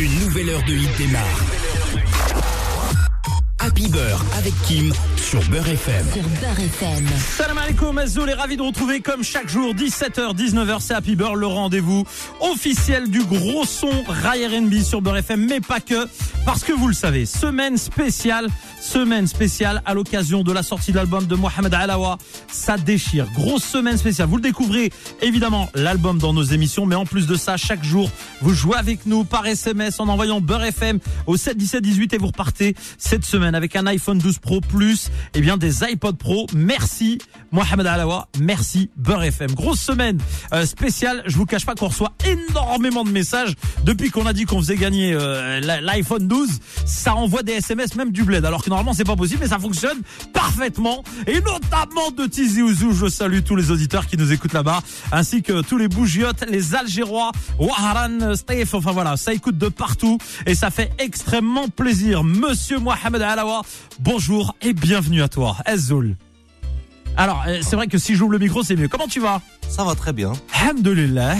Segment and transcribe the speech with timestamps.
[0.00, 1.57] Une nouvelle heure de hit démarre.
[3.68, 6.06] Happy Beurre avec Kim sur Beurre FM.
[6.14, 7.06] Sur Beurre FM.
[7.36, 11.36] Salam alaikum, Azzoul est ravi de retrouver comme chaque jour 17h, 19h, c'est Happy Beurre,
[11.36, 12.06] le rendez-vous
[12.40, 16.08] officiel du gros son Rai R&B sur Beurre FM, mais pas que,
[16.46, 18.48] parce que vous le savez, semaine spéciale,
[18.80, 22.16] semaine spéciale à l'occasion de la sortie de l'album de Mohamed Alawa,
[22.50, 24.90] ça déchire, grosse semaine spéciale, vous le découvrez
[25.20, 28.10] évidemment l'album dans nos émissions, mais en plus de ça, chaque jour,
[28.40, 32.18] vous jouez avec nous par SMS en envoyant Beurre FM au 7 17 18 et
[32.18, 36.46] vous repartez cette semaine avec un iPhone 12 Pro Plus et bien des iPod Pro.
[36.54, 37.18] Merci
[37.50, 39.50] Mohamed Alawa, merci Beurre FM.
[39.52, 40.18] Grosse semaine
[40.52, 41.24] euh, spéciale.
[41.26, 43.54] Je vous cache pas qu'on reçoit énormément de messages
[43.84, 46.48] depuis qu'on a dit qu'on faisait gagner euh, l'iPhone 12.
[46.86, 48.44] Ça envoie des SMS même du bled.
[48.44, 49.98] Alors que normalement c'est pas possible, mais ça fonctionne
[50.32, 51.02] parfaitement.
[51.26, 52.92] Et notamment de Tizi Ouzou.
[52.92, 54.80] Je salue tous les auditeurs qui nous écoutent là-bas,
[55.10, 58.70] ainsi que tous les bougiotes, les Algérois, Waharan, Steve.
[58.72, 62.22] Enfin voilà, ça écoute de partout et ça fait extrêmement plaisir.
[62.22, 63.47] Monsieur Mohamed Alawa,
[64.00, 65.56] bonjour et bienvenue à toi.
[65.64, 66.16] Azzoul.
[67.16, 68.88] Alors, euh, c'est vrai que si j'ouvre le micro, c'est mieux.
[68.88, 69.40] Comment tu vas?
[69.68, 70.32] Ça va très bien.
[70.60, 71.36] Alhamdulillah.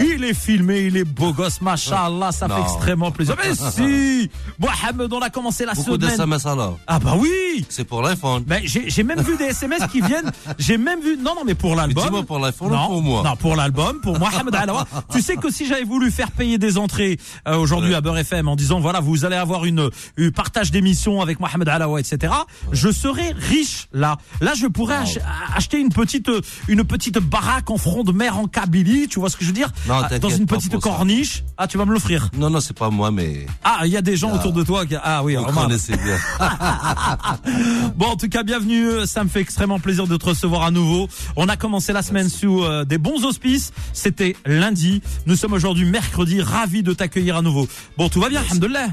[0.00, 3.36] Il est filmé, il est beau gosse, machallah, ça fait extrêmement plaisir.
[3.44, 6.10] Mais si Mohamed, on a commencé la Beaucoup semaine.
[6.10, 6.78] SMS alors.
[6.86, 8.44] Ah bah oui C'est pour l'iPhone.
[8.44, 10.30] ben, j'ai même vu des SMS qui viennent.
[10.58, 11.18] J'ai même vu.
[11.18, 12.02] Non, non, mais pour l'album.
[12.04, 13.22] dis-moi pour l'iPhone ou non, pour moi?
[13.24, 14.86] Non, pour l'album, pour Mohamed Alawa.
[15.12, 17.96] tu sais que si j'avais voulu faire payer des entrées euh, aujourd'hui Ouais.
[17.96, 21.68] à Beurre FM en disant voilà, vous allez avoir une, une partage d'émissions avec Mohamed
[21.68, 22.32] Alawa, etc.
[22.72, 24.16] Je serais riche là.
[24.40, 25.18] Là, je pourrais ach-
[25.54, 26.30] acheter une petite
[26.68, 29.08] une petite baraque en front de mer en Kabylie.
[29.08, 30.78] Tu vois ce que je veux dire Non, Ah, Dans une petite ça.
[30.78, 31.44] corniche.
[31.56, 32.28] Ah, tu vas me l'offrir.
[32.36, 34.86] Non, non, c'est pas moi, mais Ah, il y a des gens autour de toi
[34.86, 34.94] qui.
[35.02, 35.52] Ah oui, Omar.
[35.66, 36.18] connaissez bien.
[37.96, 39.06] Bon, en tout cas, bienvenue.
[39.06, 41.08] Ça me fait extrêmement plaisir de te recevoir à nouveau.
[41.36, 43.72] On a commencé la semaine sous euh, des bons auspices.
[43.92, 45.02] C'était lundi.
[45.26, 46.40] Nous sommes aujourd'hui mercredi.
[46.40, 47.68] Ravis de t'accueillir à nouveau.
[47.96, 48.88] Bon, tout va bien, alhamdoulilah.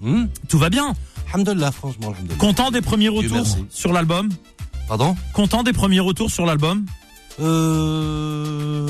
[0.00, 0.94] Hmm Tout va bien.
[1.32, 2.14] Alhamdulillah, franchement.
[2.38, 4.28] Content des premiers retours sur l'album?
[4.88, 5.16] Pardon?
[5.32, 6.84] Content des premiers retours sur l'album?
[7.40, 8.88] Euh...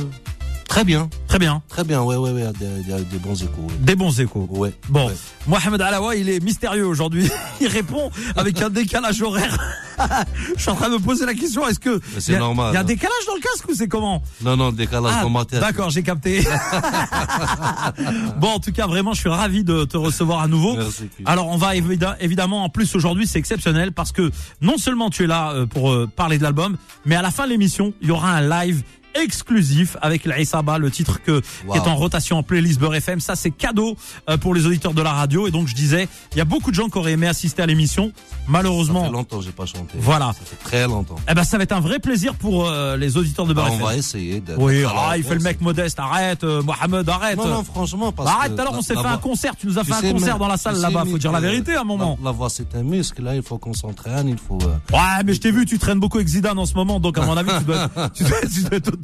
[0.68, 1.62] Très bien, Très bien.
[1.68, 3.62] très bien, ouais, ouais, ouais, il y a des, bons échos.
[3.62, 3.74] ouais.
[3.80, 4.46] Des bons échos.
[4.50, 4.74] Ouais.
[4.90, 5.14] Bon, ouais.
[5.46, 7.30] Mohamed Alawa, il est mystérieux aujourd'hui.
[7.62, 9.56] Il répond avec un décalage horaire.
[10.56, 11.66] Je suis en train de me poser la question.
[11.66, 12.86] Est-ce que c'est y a- normal, Il y a un hein.
[12.86, 14.22] décalage dans le casque ou c'est comment?
[14.42, 15.60] Non, non, décalage Ah, dans ma tête.
[15.60, 16.42] D'accord, j'ai capté.
[18.38, 20.76] bon, en tout cas, vraiment, je suis ravi de te recevoir à nouveau.
[20.76, 21.08] Merci.
[21.24, 24.30] Alors, on va évidemment, en plus aujourd'hui, c'est exceptionnel parce que
[24.60, 27.44] non seulement tu es là euh, pour euh, parler de l'album, mais à la fin
[27.44, 28.82] de l'émission, il y aura un live
[29.22, 33.20] exclusif avec l'Aïsaba, le titre que, qui est en rotation en playlist Beurre FM.
[33.20, 33.96] Ça, c'est cadeau
[34.30, 35.46] euh, pour les auditeurs de la radio.
[35.46, 37.66] Et donc, je disais, il y a beaucoup de gens qui auraient aimé assister à
[37.66, 38.12] l'émission.
[38.16, 39.98] Ça Malheureusement, fait longtemps que j'ai pas chanté.
[39.98, 40.26] Voilà.
[40.32, 41.16] Ça fait très longtemps.
[41.28, 43.72] eh ben, ça va être un vrai plaisir pour euh, les auditeurs de Bah, Beurre
[43.72, 43.86] on FM.
[43.86, 44.42] va essayer.
[44.58, 45.98] Oui, d'être la ah, il fait le mec modeste.
[45.98, 47.36] Arrête, euh, Mohamed, arrête.
[47.36, 49.54] Non, non, franchement, parce Bah, arrête, l'heure, on s'est fait un concert.
[49.56, 51.04] Tu nous as Tu fait un concert mais- dans la salle là-bas.
[51.10, 52.16] Faut dire la vérité à un moment.
[52.20, 53.22] La, la voix, c'est un muscle.
[53.22, 54.28] Là, il faut qu'on s'entraîne.
[54.28, 54.58] Il faut.
[54.62, 57.18] euh, Ouais, mais je t'ai vu, tu traînes beaucoup avec Zidane en ce moment, donc
[57.18, 58.96] à mon avis, tu dois, être- tu dois, être- tu dois être au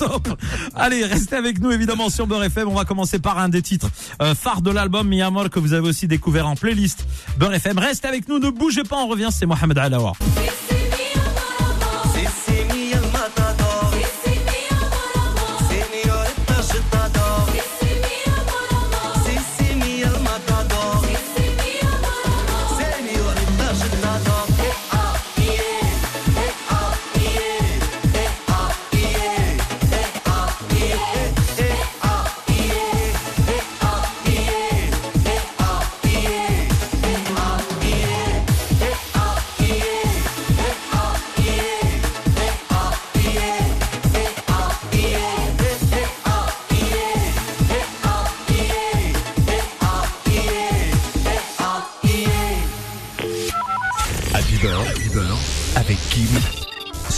[0.75, 2.69] Allez, restez avec nous évidemment sur Beurre FM.
[2.69, 3.89] On va commencer par un des titres
[4.21, 7.07] euh, phares de l'album Miyamor que vous avez aussi découvert en playlist
[7.39, 7.79] Beurre FM.
[7.79, 9.29] Restez avec nous, ne bougez pas, on revient.
[9.31, 10.13] C'est Mohamed Alawa.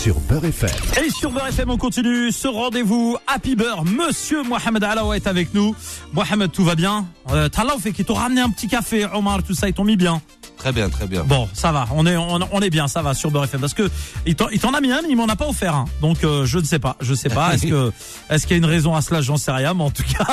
[0.04, 0.44] Sur Beurre.
[0.44, 3.86] Et sur Beurre FM, on continue ce rendez-vous Happy Beurre.
[3.86, 5.74] Monsieur Mohamed Alawa est avec nous.
[6.12, 7.06] Mohamed, tout va bien?
[7.30, 9.96] Euh, Tallah fait qu'ils t'ont ramené un petit café, Omar, tout ça, ils t'ont mis
[9.96, 10.20] bien.
[10.64, 11.24] Très bien, très bien.
[11.24, 13.74] Bon, ça va, on est on, on est bien, ça va sur Beurre FM parce
[13.74, 13.90] que
[14.24, 15.84] il t'en a mis un, mais il m'en a pas offert un.
[16.00, 17.52] Donc euh, je ne sais pas, je sais pas.
[17.54, 17.92] Est-ce que
[18.30, 19.20] est-ce qu'il y a une raison à cela?
[19.20, 20.26] J'en sais rien, mais en tout cas,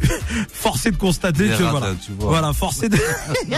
[0.54, 1.88] forcé de constater que voilà,
[2.18, 2.30] vois.
[2.30, 2.96] voilà, forcé de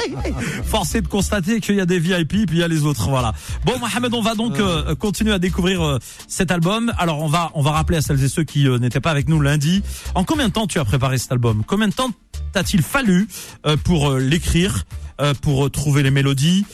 [0.64, 3.08] forcé de constater qu'il y a des VIP puis il y a les autres.
[3.08, 3.32] Voilà.
[3.64, 6.92] Bon, Mohamed, on va donc euh, continuer à découvrir euh, cet album.
[6.98, 9.28] Alors on va on va rappeler à celles et ceux qui euh, n'étaient pas avec
[9.28, 9.84] nous lundi.
[10.16, 11.62] En combien de temps tu as préparé cet album?
[11.64, 12.10] Combien de temps
[12.56, 13.28] t'a-t-il fallu
[13.66, 15.05] euh, pour euh, l'écrire, euh,
[15.40, 16.64] pour euh, trouver les mélodies,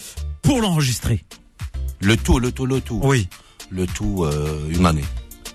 [0.43, 1.25] pour l'enregistrer
[2.01, 3.01] Le tout, le tout, le tout.
[3.03, 3.29] Oui.
[3.71, 5.05] Le tout, euh, une année.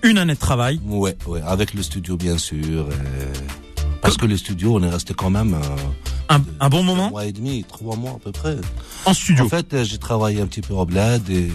[0.02, 0.80] Une année de travail.
[0.86, 2.88] Ouais, ouais, avec le studio bien sûr.
[2.90, 3.32] euh,
[4.02, 5.76] parce que le studio, on est resté quand même euh,
[6.28, 8.56] Un, de- un bon un moment mois et demi, trois mois à peu près.
[9.04, 9.44] en studio.
[9.44, 11.50] En fait, euh, j'ai travaillé un petit peu au bled et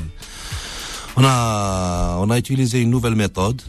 [1.16, 3.62] on a, on a utilisé une nouvelle méthode.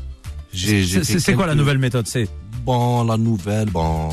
[0.52, 2.06] C'est- quoi la nouvelle méthode?
[2.06, 2.28] C'est
[2.64, 4.08] Bon, la nouvelle, bon,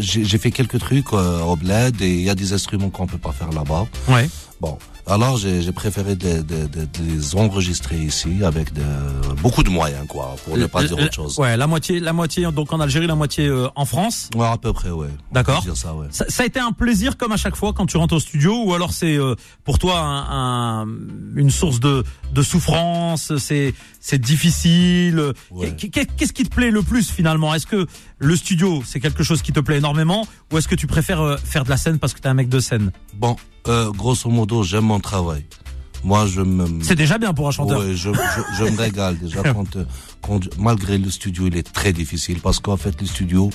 [0.00, 3.18] j'ai fait quelques trucs euh, au bled et il y a des instruments qu'on peut
[3.18, 3.86] pas faire là-bas.
[4.08, 4.28] ouais.
[4.60, 8.70] Bon, alors j'ai préféré de, de, de- de les enregistrer ici avec
[9.40, 11.38] beaucoup de moyens, quoi, pour ne pas Le- dire autre chose.
[11.38, 14.28] Ouais, la moitié, la moitié donc en Algérie, la moitié euh, en France.
[14.34, 15.06] Ouais, à peu près, ouais.
[15.30, 15.64] D'accord.
[15.76, 16.08] ça, ouais.
[16.10, 18.64] Ça, ça a été un plaisir comme à chaque fois quand tu rentres au studio
[18.64, 20.88] ou alors c'est euh, pour toi un, un-
[21.36, 22.02] une source de,
[22.32, 23.74] de souffrance, c'est
[24.08, 25.34] c'est difficile.
[25.50, 25.76] Ouais.
[25.76, 27.54] Qu'est-ce qui te plaît le plus finalement?
[27.54, 27.86] Est-ce que
[28.18, 30.26] le studio c'est quelque chose qui te plaît énormément?
[30.50, 32.48] Ou est-ce que tu préfères euh, faire de la scène parce que t'es un mec
[32.48, 32.90] de scène?
[33.14, 35.44] Bon, euh, grosso modo, j'aime mon travail.
[36.04, 36.82] Moi, je me...
[36.82, 37.80] C'est déjà bien pour un chanteur.
[37.80, 39.84] Ouais, je, je, je me régale déjà quand, euh,
[40.22, 43.50] quand, malgré le studio, il est très difficile parce qu'en fait, le studio,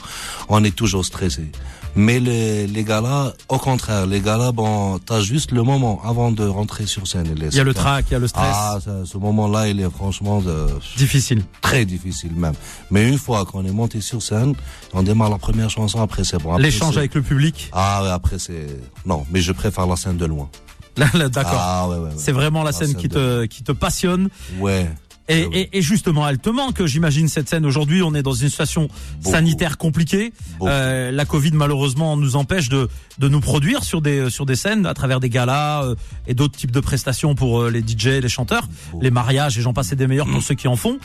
[0.49, 1.51] on est toujours stressé.
[1.95, 6.43] Mais les, les gars-là, au contraire, les gars-là, bon, t'as juste le moment avant de
[6.43, 7.27] rentrer sur scène.
[7.35, 8.47] Il, y a le trac, il y a le stress.
[8.51, 10.65] Ah, ça, ce moment-là, il est franchement de,
[10.97, 11.43] Difficile.
[11.61, 12.53] très difficile même.
[12.89, 14.55] Mais une fois qu'on est monté sur scène,
[14.93, 16.57] on démarre la première chanson, après c'est bon.
[16.57, 17.69] L'échange avec le public.
[17.73, 18.67] Ah ouais, après c'est...
[19.05, 20.49] Non, mais je préfère la scène de loin.
[21.29, 21.51] D'accord.
[21.57, 22.11] Ah ouais, ouais, ouais.
[22.17, 24.29] c'est vraiment la La scène qui te qui te passionne.
[24.59, 24.89] Ouais.
[25.29, 25.57] Et, ouais.
[25.71, 27.65] et, et justement, elle te manque, j'imagine, cette scène.
[27.65, 29.31] Aujourd'hui, on est dans une situation Beaucoup.
[29.31, 30.33] sanitaire compliquée.
[30.61, 34.85] Euh, la Covid, malheureusement, nous empêche de, de nous produire sur des, sur des scènes
[34.85, 35.95] à travers des galas euh,
[36.27, 39.01] et d'autres types de prestations pour euh, les DJ, les chanteurs, Beaucoup.
[39.01, 40.97] les mariages, et j'en passe et des meilleurs pour ceux qui en font.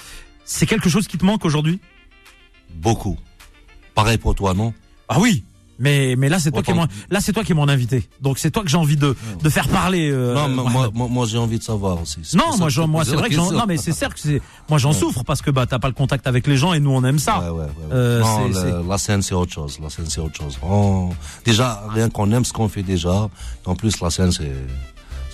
[0.44, 1.78] C'est quelque chose qui te manque aujourd'hui?
[2.74, 3.16] Beaucoup.
[3.94, 4.74] Pareil pour toi, non?
[5.08, 5.44] Ah oui
[5.78, 8.38] mais mais là c'est toi qui mon là c'est toi qui es mon invité donc
[8.38, 11.26] c'est toi que j'ai envie de de faire parler euh, Non, mais moi, moi, moi,
[11.26, 12.20] j'ai envie de savoir aussi.
[12.22, 14.78] C'est non moi je moi c'est vrai que non mais c'est certes que c'est moi
[14.78, 17.04] j'en souffre parce que bah t'as pas le contact avec les gens et nous on
[17.04, 17.68] aime ça Ouais, ouais, ouais.
[17.92, 19.78] Euh, non, c'est- la scène, c'est autre chose.
[19.82, 20.58] La scène, c'est autre chose.
[20.62, 21.10] On-
[21.44, 23.28] Déjà, rien qu'on aime ce qu'on fait déjà.
[23.64, 24.52] En plus, la scène, c'est...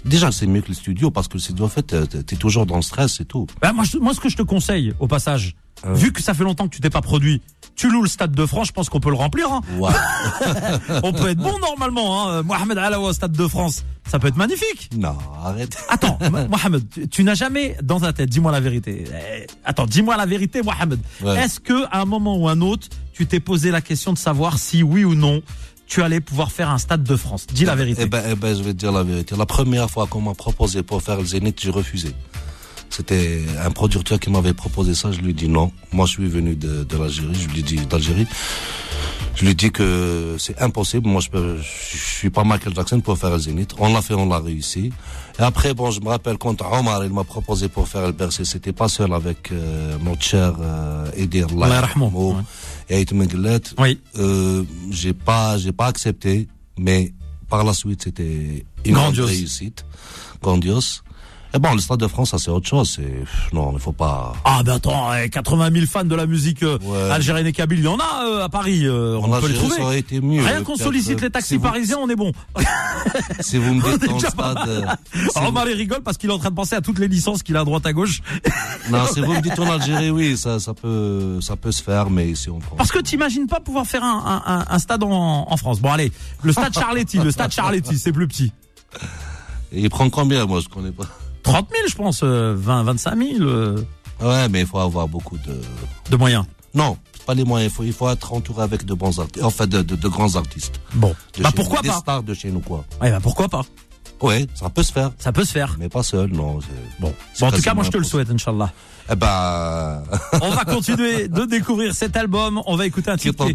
[0.05, 2.77] Déjà, c'est mieux que le studio parce que studio, en fait, t'es t'es toujours dans
[2.77, 3.47] le stress et tout.
[3.63, 5.55] Bah, moi, je- moi, ce que je te conseille, au passage,
[5.87, 5.95] Euh.
[5.95, 7.41] vu que ça fait longtemps que tu t'es pas produit,
[7.77, 9.51] tu loues le stade de France, je pense qu'on peut le remplir.
[9.53, 9.61] Hein.
[11.03, 12.29] On peut être bon normalement.
[12.29, 12.43] Hein.
[12.43, 14.91] Mohamed Alawa au stade de France, ça peut être magnifique.
[14.97, 15.77] non, arrête.
[15.89, 19.05] Attends, Mo- Mohamed, tu, tu n'as jamais dans ta tête, dis-moi la vérité.
[19.13, 21.01] Eh, attends, dis-moi la vérité, Mohamed.
[21.23, 21.37] Ouais.
[21.45, 24.59] Est-ce que à un moment ou un autre, tu t'es posé la question de savoir
[24.59, 25.43] si oui ou non
[25.87, 27.47] tu allais pouvoir faire un stade de France?
[27.53, 28.03] Dis la vérité.
[28.05, 29.35] Eh ben, eh ben, je vais te dire la vérité.
[29.37, 32.15] La première fois qu'on m'a proposé pour faire le Zénith, j'ai refusé.
[32.97, 35.11] C'était un producteur qui m'avait proposé ça.
[35.11, 35.73] Je lui ai dit non.
[35.91, 37.35] Moi, je suis venu de, de l'Algérie.
[37.35, 38.27] Je lui ai dit d'Algérie.
[39.35, 41.09] Je lui ai dit que c'est impossible.
[41.09, 43.73] Moi, je, peux, je suis pas Michael Jackson pour faire le Zénith.
[43.79, 44.93] On l'a fait, on l'a réussi.
[45.41, 48.47] Et après, bon, je me rappelle quand Omar, il m'a proposé pour faire le Bercy.
[48.47, 51.67] C'était pas seul avec euh, mon cher euh, Edir Ouais.
[52.91, 53.13] et Aït.
[53.77, 54.01] Oui.
[54.19, 54.63] Euh,
[54.93, 56.47] j'ai pas, j'ai pas accepté,
[56.79, 57.13] mais
[57.49, 59.85] par la suite, c'était une grande réussite,
[60.41, 61.03] grandiose.
[61.55, 62.95] Et bon, le Stade de France, ça c'est autre chose.
[62.97, 63.25] C'est
[63.55, 64.33] non, il faut pas.
[64.45, 67.11] Ah ben attends, eh, 80 000 fans de la musique euh, Ouais.
[67.13, 68.81] algérienne et kabyle, il y en a euh, à Paris.
[68.87, 69.77] euh, on En peut les trouver.
[69.77, 70.43] ça aurait été mieux.
[70.45, 72.33] Rien qu'on sollicite les taxis si vous- parisiens, on est bon.
[73.41, 76.39] Si vous me On dites pas stade, si Omar il rigole parce qu'il est en
[76.39, 78.21] train de penser à toutes les licences qu'il a à droite à gauche.
[78.91, 82.11] non, si vous me dites en Algérie, oui, ça, ça peut, ça peut se faire,
[82.11, 82.77] mais ici en France.
[82.79, 85.81] Parce que t'imagines pas pouvoir faire un, un- un- un stade en, en France.
[85.81, 86.11] Bon allez,
[86.43, 88.53] le stade Charletti, le stade Charletti, c'est plus petit.
[89.73, 91.05] Et il prend combien, moi, je connais pas.
[91.45, 93.79] 30 000 je pense, euh, 20, 25 000 euh,
[94.21, 95.61] Ouais, mais il faut avoir beaucoup de.
[96.11, 96.45] de moyens.
[96.75, 96.97] Non,
[97.27, 97.73] pas les moyens.
[97.73, 100.35] Il faut, il faut être entouré avec de bons artistes, enfin de, de, de grands
[100.37, 100.81] artistes.
[100.95, 101.99] Bon, bah pourquoi nous, Des pas?
[101.99, 102.85] stars de chez nous, quoi.
[103.01, 103.63] Ouais, bah pourquoi pas?
[104.21, 105.77] Ouais, ça peut se faire, Ça peut se faire.
[105.79, 106.59] mais pas seul, non.
[107.01, 108.73] Bon, en tout cas moi je te le souhaite, Inch'Allah
[109.11, 112.63] on va continuer de découvrir cet album.
[112.67, 113.47] On va écouter un titre.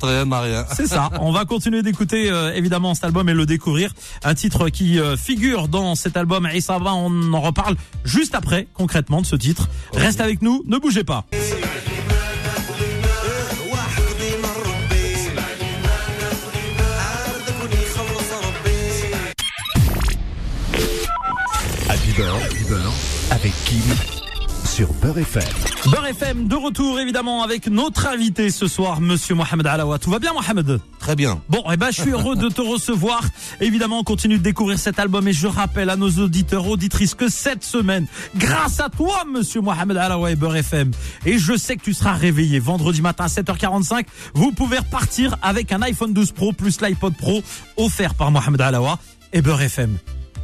[0.75, 1.09] C'est ça.
[1.19, 3.93] On va continuer d'écouter euh, évidemment cet album et le découvrir.
[4.23, 6.47] Un titre qui euh, figure dans cet album.
[6.53, 9.69] Et ça va, on en reparle juste après concrètement de ce titre.
[9.93, 11.25] Reste avec nous, ne bougez pas.
[23.31, 24.18] Avec Kim
[24.79, 25.43] sur Beurre FM.
[25.91, 29.99] Beurre FM de retour évidemment avec notre invité ce soir, Monsieur Mohamed Alawa.
[29.99, 31.41] Tout va bien, Mohamed Très bien.
[31.49, 33.21] Bon, eh ben, je suis heureux de te recevoir.
[33.59, 37.27] Évidemment, on continue de découvrir cet album et je rappelle à nos auditeurs, auditrices que
[37.27, 38.07] cette semaine,
[38.37, 40.91] grâce à toi, monsieur Mohamed Alawa et Beurre FM,
[41.25, 45.73] et je sais que tu seras réveillé vendredi matin à 7h45, vous pouvez repartir avec
[45.73, 47.43] un iPhone 12 Pro plus l'iPod Pro
[47.75, 48.97] offert par Mohamed Alawa
[49.33, 49.97] et Beurre FM.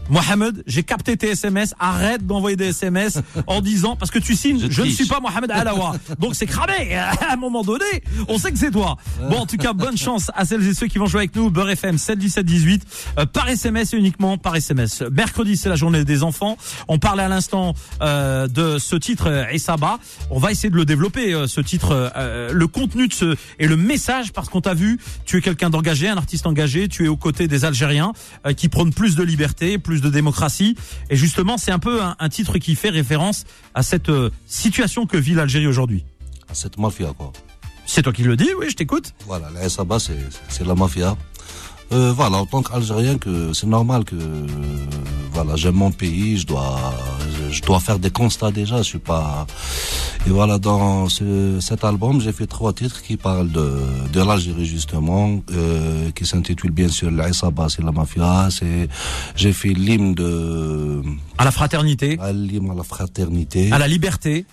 [0.10, 1.74] Mohamed, j'ai capté tes SMS.
[1.80, 4.60] Arrête d'envoyer des SMS en disant parce que tu signes.
[4.62, 5.94] Je, Je ne suis pas Mohamed Alawa.
[6.20, 6.96] Donc c'est cramé.
[6.96, 7.86] À un moment donné,
[8.28, 8.98] on sait que c'est toi.
[9.30, 11.50] Bon, en tout cas, bonne chance à celles et ceux qui vont jouer avec nous.
[11.50, 12.84] Beurre FM 7 17 18
[13.20, 15.04] euh, par SMS et uniquement par SMS.
[15.12, 16.58] Mercredi, c'est la journée des enfants.
[16.88, 20.00] On parlait à l'instant euh, de ce titre euh, Essaba.
[20.30, 23.68] On va essayer de le développer euh, ce titre, euh, le contenu de ce et
[23.68, 25.00] le message parce qu'on t'a vu.
[25.26, 26.88] Tu es quelqu'un d'engagé, un artiste engagé.
[26.88, 28.14] Tu es aux côtés des Algériens
[28.46, 30.76] euh, qui prônent plus de liberté, plus de démocratie.
[31.10, 35.06] Et justement, c'est un peu un, un titre qui fait référence à cette euh, situation
[35.06, 36.06] que vit l'Algérie aujourd'hui.
[36.54, 37.34] Cette mafia, quoi.
[37.86, 39.14] C'est toi qui le dis, oui, je t'écoute.
[39.28, 41.16] Voilà, la SABA, c'est la mafia.
[41.92, 44.48] Euh, voilà, en tant qu'Algérien, que c'est normal que, euh,
[45.34, 46.80] voilà, j'aime mon pays, je dois,
[47.50, 49.46] je, je dois faire des constats déjà, je suis pas,
[50.28, 53.72] et voilà, dans ce, cet album, j'ai fait trois titres qui parlent de,
[54.12, 58.88] de l'Algérie, justement, euh, qui s'intitule bien sûr la SABA, c'est la mafia, c'est,
[59.36, 61.04] j'ai fait l'hymne de,
[61.38, 63.72] À la fraternité, à l'hymne à la fraternité.
[63.72, 64.46] à la liberté.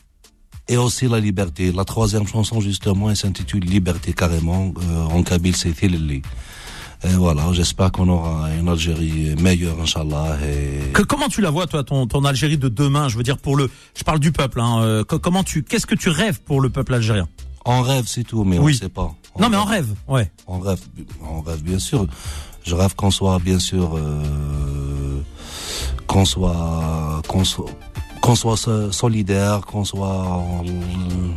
[0.69, 1.73] Et aussi la liberté.
[1.73, 4.73] La troisième chanson, justement, elle s'intitule Liberté carrément.
[4.81, 6.23] Euh, en kabyle, c'est Thilili.
[7.05, 10.37] Et voilà, j'espère qu'on aura une Algérie meilleure, Inch'Allah.
[10.45, 10.93] Et...
[10.93, 13.09] Que, comment tu la vois, toi, ton, ton Algérie de demain?
[13.09, 14.61] Je veux dire, pour le, je parle du peuple.
[14.61, 17.27] Hein, euh, co- comment tu, qu'est-ce que tu rêves pour le peuple algérien?
[17.65, 18.75] En rêve, c'est tout, mais Oui.
[18.77, 19.13] on sait pas.
[19.41, 20.31] Non, mais en rêve, ouais.
[20.47, 20.81] En rêve,
[21.25, 22.07] en rêve, bien sûr.
[22.65, 25.21] Je rêve qu'on soit, bien sûr, euh,
[26.07, 27.67] qu'on soit, qu'on soit,
[28.21, 31.29] qu'on soit so- solidaire, qu'on soit, euh,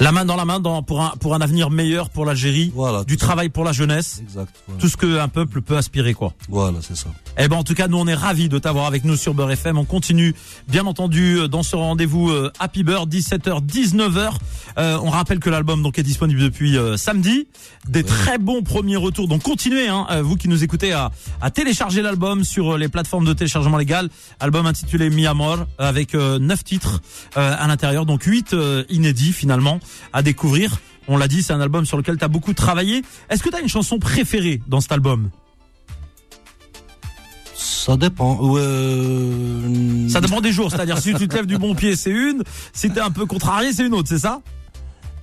[0.00, 2.72] La main dans la main dans, pour un pour un avenir meilleur pour l'Algérie.
[2.74, 3.20] Voilà, Du ça.
[3.20, 4.20] travail pour la jeunesse.
[4.22, 4.54] exact.
[4.66, 6.32] Voilà, Tout ce qu'un peuple peut aspirer, quoi.
[6.48, 7.10] Voilà, c'est ça.
[7.36, 9.50] Eh ben en tout cas, nous on est ravis de t'avoir avec nous sur Beurre
[9.50, 9.76] FM.
[9.76, 10.34] On continue,
[10.68, 14.30] bien entendu, euh, dans ce rendez-vous euh, Happy Beurre, 17h, 19h.
[14.78, 17.48] Euh, on rappelle que l'album donc est disponible depuis euh, samedi.
[17.88, 19.28] Des très bons premiers retours.
[19.28, 21.10] Donc continuez, hein, vous qui nous écoutez, à,
[21.40, 24.08] à télécharger l'album sur les plateformes de téléchargement légal.
[24.40, 27.00] Album intitulé Mi Amor avec euh, neuf titres
[27.36, 29.80] euh, à l'intérieur, donc huit euh, inédits finalement
[30.12, 30.76] à découvrir.
[31.08, 33.02] On l'a dit, c'est un album sur lequel tu as beaucoup travaillé.
[33.28, 35.30] Est-ce que tu as une chanson préférée dans cet album?
[37.84, 38.38] Ça dépend.
[38.56, 42.42] Euh, Ça dépend des jours, c'est-à-dire si tu te lèves du bon pied, c'est une,
[42.72, 44.40] si t'es un peu contrarié, c'est une autre, c'est ça?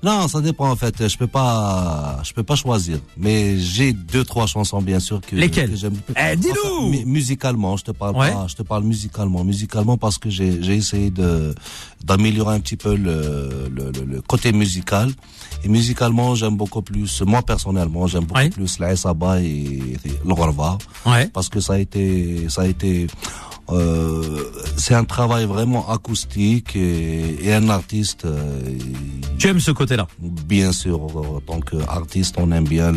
[0.03, 1.07] Non, ça dépend en fait.
[1.07, 2.97] Je peux pas, je peux pas choisir.
[3.17, 5.93] Mais j'ai deux trois chansons bien sûr que, Lesquelles que j'aime.
[6.17, 8.31] Eh, dis-nous mu- Musicalement, je te parle Ouais.
[8.31, 8.47] pas.
[8.47, 11.53] Je te parle musicalement, musicalement parce que j'ai j'ai essayé de
[12.03, 15.11] d'améliorer un petit peu le, le, le, le côté musical.
[15.63, 17.21] Et musicalement, j'aime beaucoup plus.
[17.21, 18.49] Moi personnellement, j'aime beaucoup Ouais.
[18.49, 21.27] plus la Saba et, et le Rorva Ouais.
[21.27, 23.05] parce que ça a été ça a été
[23.69, 24.43] euh,
[24.77, 28.61] c'est un travail vraiment acoustique et, et un artiste euh,
[29.37, 32.91] Tu aimes ce côté-là bien sûr en tant qu'artiste on aime bien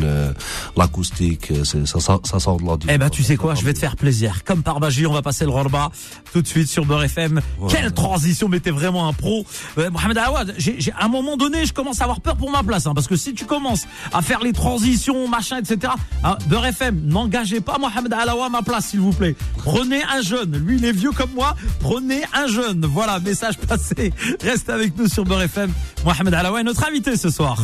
[0.77, 3.73] l'acoustique c'est- ça, ça, ça sort de l'ordinaire Eh ben tu sais quoi, je vais
[3.75, 4.43] te faire plaisir.
[4.45, 5.91] Comme par magie, on va passer le Rorba
[6.33, 7.41] tout de suite sur Beurre FM.
[7.69, 9.45] Quelle transition, mais t'es vraiment un pro.
[9.79, 10.55] Euh, Mohamed Awad,
[10.99, 12.87] à un moment donné, je commence à avoir peur pour ma place.
[12.87, 15.93] Hein, parce que si tu commences à faire les transitions, machin, etc.
[16.25, 19.37] Hein, Beurre FM, n'engagez pas Mohamed Alawa à ma place, s'il vous plaît.
[19.59, 20.54] Prenez un jeune.
[20.59, 21.57] Lui, il est vieux comme moi.
[21.81, 22.87] Prenez un jeune.
[22.87, 24.13] Voilà, message passé.
[24.41, 25.73] Reste avec nous sur Beurre FM.
[26.05, 27.59] Mohamed Alaoua est notre invité ce soir.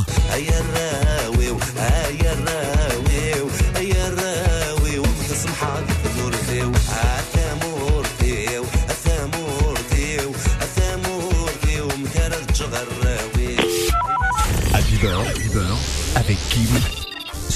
[14.74, 15.76] Happy Bird,
[16.16, 16.99] avec Kim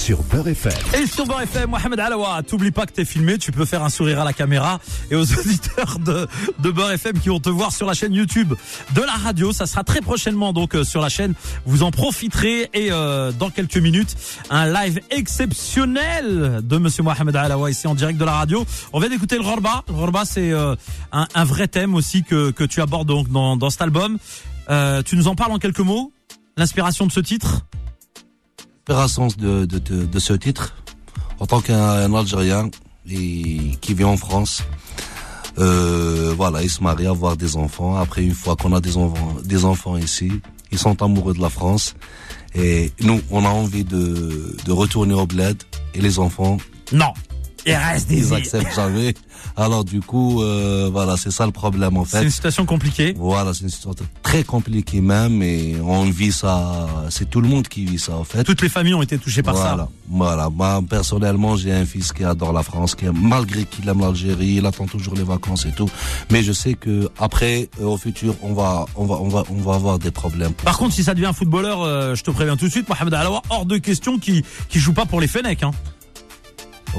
[0.05, 0.71] sur Beurre FM.
[1.01, 3.89] Et sur Beurre FM, Mohamed Alawa, t'oublies pas que t'es filmé, tu peux faire un
[3.89, 6.27] sourire à la caméra et aux auditeurs de,
[6.59, 8.53] de Beurre FM qui vont te voir sur la chaîne YouTube
[8.93, 9.51] de la radio.
[9.51, 11.33] Ça sera très prochainement donc euh, sur la chaîne.
[11.65, 14.15] Vous en profiterez et euh, dans quelques minutes,
[14.51, 18.63] un live exceptionnel de Monsieur Mohamed Alawa ici en direct de la radio.
[18.93, 19.83] On vient d'écouter le Rorba.
[19.87, 20.75] Le Rorba, c'est euh,
[21.11, 24.19] un, vrai thème aussi que, que tu abordes donc dans, dans cet album.
[25.03, 26.11] Tu nous en parles en quelques mots?
[26.57, 27.65] L'inspiration de ce titre?
[28.87, 30.75] De, de, ce titre,
[31.39, 32.69] en tant qu'un un Algérien
[33.09, 34.61] et qui vit en France,
[35.57, 37.95] euh, voilà, il se marie, avoir des enfants.
[37.95, 40.31] Après, une fois qu'on a des enfants, des enfants ici,
[40.71, 41.95] ils sont amoureux de la France.
[42.53, 45.61] Et nous, on a envie de, de retourner au bled.
[45.95, 46.57] Et les enfants,
[46.91, 47.13] Non.
[47.65, 49.13] Il reste des ils acceptent jamais.
[49.57, 52.23] Alors du coup, euh, voilà, c'est ça le problème en C'est fait.
[52.25, 53.13] une situation compliquée.
[53.17, 56.87] Voilà, c'est une situation très compliquée même, et on vit ça.
[57.09, 58.43] C'est tout le monde qui vit ça en fait.
[58.43, 59.89] Toutes les familles ont été touchées par voilà, ça.
[60.09, 60.49] voilà.
[60.49, 64.65] Moi personnellement, j'ai un fils qui adore la France, qui malgré qu'il aime l'Algérie, il
[64.65, 65.89] attend toujours les vacances et tout.
[66.31, 69.61] Mais je sais que après, euh, au futur, on va, on va, on va, on
[69.61, 70.53] va avoir des problèmes.
[70.53, 70.79] Par ça.
[70.79, 73.41] contre, si ça devient un footballeur, euh, je te préviens tout de suite, Mohamed Alawa,
[73.49, 75.63] hors de question qui qui joue pas pour les Fennecs.
[75.63, 75.71] Hein.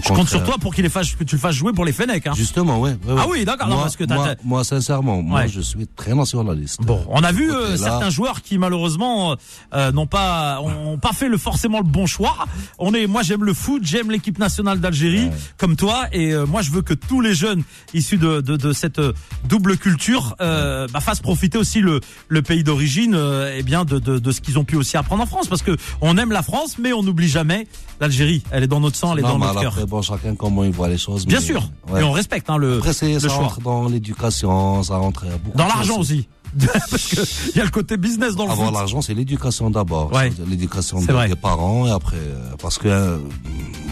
[0.04, 1.92] Je compte sur toi pour qu'il les fasse, que tu le fasses jouer pour les
[1.92, 2.26] Fennecs.
[2.26, 2.32] Hein.
[2.34, 2.96] Justement, ouais.
[3.06, 3.20] ouais, ouais.
[3.22, 6.80] Ah oui, d'accord, Moi, parce que t'as- moi, moi, sincèrement, moi, je suis très nationaliste.
[6.82, 9.36] Bon, on a vu euh, certains joueurs qui malheureusement
[9.74, 12.36] euh, n'ont pas ont pas fait le forcément le bon choix.
[12.78, 16.62] On est, moi j'aime le foot, j'aime l'équipe nationale d'Algérie comme toi, et euh, moi
[16.62, 17.62] je veux que tous les jeunes
[17.94, 19.12] issus de de, de cette euh,
[19.44, 23.98] double culture euh, bah, fassent profiter aussi le le pays d'origine, euh, eh bien de,
[23.98, 26.42] de de ce qu'ils ont pu aussi apprendre en France, parce que on aime la
[26.42, 27.66] France, mais on n'oublie jamais
[28.00, 28.42] l'Algérie.
[28.50, 29.86] Elle est dans notre sang, elle est dans notre cœur.
[29.87, 31.26] Bon, chacun comment il voit les choses.
[31.26, 32.00] Bien mais, sûr, ouais.
[32.00, 33.38] et on respecte hein, le Après, c'est, le ça choix.
[33.38, 36.28] rentre dans l'éducation, ça rentre à beaucoup Dans l'argent aussi,
[36.90, 38.76] parce que il y a le côté business dans le Avoir foot.
[38.76, 40.12] l'argent, c'est l'éducation d'abord.
[40.12, 40.33] Ouais.
[40.49, 41.28] L'éducation des, vrai.
[41.37, 43.19] parents et après, euh, parce que, euh,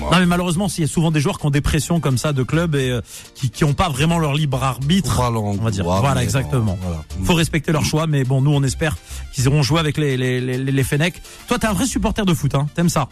[0.01, 2.33] Non mais malheureusement, il y a souvent des joueurs qui ont des pressions comme ça
[2.33, 3.01] de clubs et euh,
[3.35, 5.15] qui qui ont pas vraiment leur libre arbitre.
[5.17, 5.85] voilà, On va dire.
[5.85, 6.79] Voilà, exactement.
[6.81, 7.03] voilà.
[7.25, 8.97] Faut respecter leur choix, mais bon, nous on espère
[9.33, 11.21] qu'ils iront jouer avec les les les, les Fennecs.
[11.49, 13.09] Toi, t'es un vrai supporter de foot, hein T'aimes ça?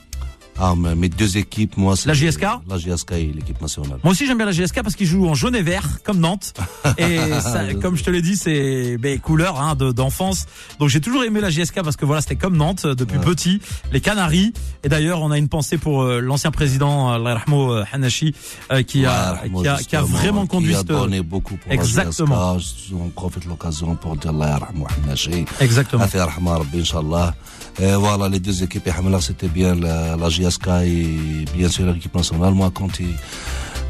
[0.59, 3.99] Ah, mes deux équipes, moi, c'est La JSK La JSK et l'équipe nationale.
[4.05, 6.53] Moi aussi j'aime bien la GSK parce qu'ils jouent en jaune et vert comme Nantes
[6.99, 10.47] et ça, comme je te l'ai dit c'est ben, couleur hein, de- d'enfance
[10.79, 13.61] donc j'ai toujours aimé la GSK parce que voilà c'était comme Nantes euh, depuis petit
[13.93, 14.53] les Canaries
[14.85, 18.35] et d'ailleurs on a une pensée pour euh, l'ancien président euh, Allah yarhamou, euh, Hanashi
[18.73, 21.57] euh, qui a Ouais, qui a, qui a vraiment conduit Qui a cette donné beaucoup
[21.57, 22.53] pour Exactement.
[22.55, 22.93] la JSK.
[22.95, 25.45] On profite de l'occasion pour dire Allah yarhamou Hanashi.
[25.61, 27.35] exactement Rabbi, Inch'Allah.
[27.81, 28.89] Et voilà, les deux équipes,
[29.21, 30.42] c'était bien la, la JSK
[30.85, 32.55] et bien sûr l'équipe nationale.
[32.55, 33.15] Moi, quand ils,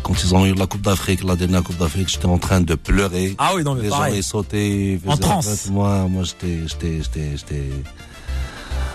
[0.03, 2.75] quand ils ont eu la Coupe d'Afrique, la dernière Coupe d'Afrique, j'étais en train de
[2.75, 3.35] pleurer.
[3.39, 4.95] ah oui non mais les gens, ils sautaient.
[4.95, 5.69] ils En transe.
[5.71, 7.69] Moi, moi, j'étais, j'étais, j'étais, j'étais,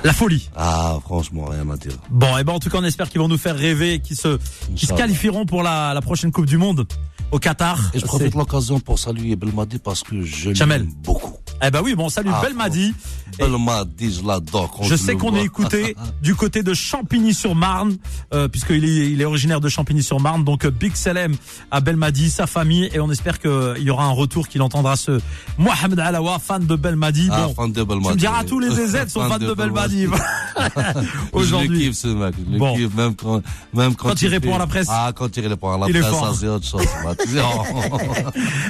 [0.04, 1.94] la folie ah, franchement, rien à dire.
[2.10, 4.38] Bon, et ben en tout cas, on espère qu'ils vont nous faire rêver, qu'ils se,
[4.76, 6.88] qu'ils se qualifieront pour la, la prochaine Coupe du Monde
[7.32, 7.80] au Qatar.
[7.94, 11.34] Et je profite de l'occasion pour saluer Belmadi parce que je l'aime beaucoup.
[11.64, 12.94] Eh ben oui, bon, salut Ah, Belmadi.
[13.40, 14.80] Et- Belmadi, je l'adore.
[14.84, 17.98] Je sais qu'on est écouté du côté de Champigny-sur-Marne,
[18.34, 20.44] euh, puisqu'il est, il est originaire de Champigny-sur-Marne.
[20.44, 21.36] Donc euh, Big Salem
[21.72, 25.20] à Belmadi, sa famille, et on espère qu'il y aura un retour qu'il entendra ce
[25.58, 27.28] Mohamed Alawa, fan de Belmadi.
[27.32, 28.10] Ah, bon, fan de tu Belmadi.
[28.10, 30.06] me diras tous les DZ sont fans de Belmadi.
[30.58, 31.80] Je le Aujourd'hui.
[31.80, 32.76] kiffe ce mec, je Bon.
[32.76, 33.42] kiffe même quand
[33.74, 34.88] même quand, Quand il répond fait- à la presse.
[34.90, 36.82] Ah, quand il répond à la Il presse, ça c'est autre chose.
[37.28, 37.40] Tu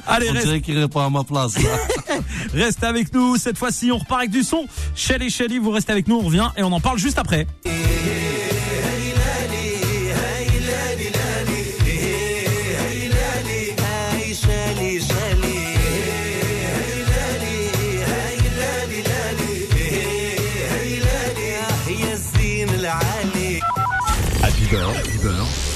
[0.08, 1.56] Allez, on reste, dirait qu'il répond à ma place.
[2.54, 3.38] reste avec nous.
[3.38, 4.68] Cette fois-ci, on repart avec du son.
[4.96, 7.48] Shelly Shelly, vous restez avec nous, on revient et on en parle juste après.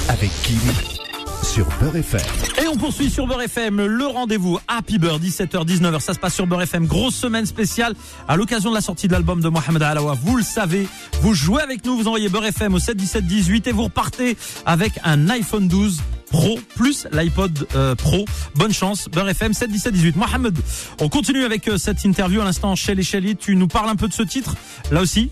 [0.07, 1.10] Avec qui?
[1.51, 2.21] Sur Beurre FM.
[2.63, 6.35] Et on poursuit sur Beurre FM le rendez-vous Happy Beurre 17h 19h ça se passe
[6.35, 7.93] sur Beurre FM grosse semaine spéciale
[8.29, 10.13] à l'occasion de la sortie de l'album de Mohamed Alawa.
[10.13, 10.87] Vous le savez
[11.21, 14.37] vous jouez avec nous vous envoyez Beurre FM au 7 17 18 et vous repartez
[14.65, 18.23] avec un iPhone 12 Pro plus l'iPod euh, Pro.
[18.55, 20.57] Bonne chance Beurre FM 7 17 18 Mohamed
[21.01, 22.77] on continue avec euh, cette interview à l'instant.
[22.77, 24.55] Shelly Shelly tu nous parles un peu de ce titre?
[24.89, 25.31] Là aussi?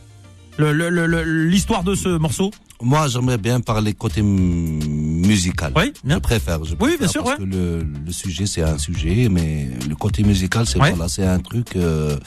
[0.57, 2.51] L'histoire de ce morceau?
[2.81, 5.73] Moi, j'aimerais bien parler côté musical.
[5.75, 6.15] Oui, bien.
[6.15, 6.63] Je préfère.
[6.63, 7.45] Je Oui, préfère bien sûr, Parce ouais.
[7.45, 10.91] que le, le sujet, c'est un sujet, mais le côté musical, c'est Ouais.
[10.91, 11.75] voilà, c'est un truc.
[11.75, 12.17] euh,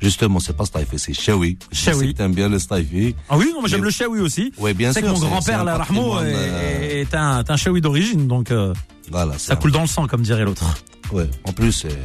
[0.00, 1.56] justement, c'est pas Staifi, c'est Shawi.
[1.70, 2.12] Je Shawi.
[2.12, 3.14] que T'aimes bien le Staifi.
[3.28, 5.08] ah oui non mais j'aime le Shawi aussi Oui, bien c'est sûr.
[5.08, 7.80] que mon c'est- grand-père, c'est la un Rahmo, patrimoine, est, euh, est un, un Shawi
[7.80, 8.74] d'origine, donc euh,
[9.10, 9.38] Voilà.
[9.38, 10.64] ça coule dans le sang, comme dirait l'autre.
[11.12, 11.28] Ouais.
[11.44, 11.96] En plus, c'est.